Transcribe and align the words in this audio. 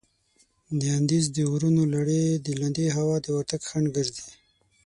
د 0.79 0.81
اندیز 0.97 1.25
د 1.35 1.37
غرونو 1.51 1.83
لړي 1.95 2.23
د 2.45 2.47
لندې 2.61 2.85
هوا 2.97 3.15
د 3.21 3.27
ورتګ 3.35 3.61
خنډ 3.69 3.87
ګرځي. 3.95 4.27